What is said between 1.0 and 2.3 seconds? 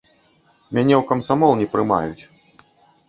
ў камсамол не прымаюць.